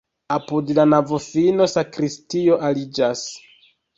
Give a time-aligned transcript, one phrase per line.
[0.35, 3.23] Apud la navofino sakristio aliĝas.